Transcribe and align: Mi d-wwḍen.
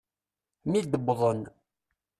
Mi 0.69 0.79
d-wwḍen. 0.91 1.41